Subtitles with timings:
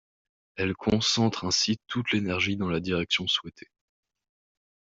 [0.55, 3.69] Elles concentrent ainsi toute l’énergie dans la direction souhaitée.